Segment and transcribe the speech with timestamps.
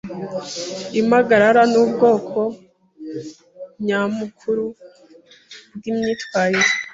[0.99, 2.39] Impagarara nubwoko
[3.85, 4.65] nyamukuru
[5.75, 6.71] bwimyitwarire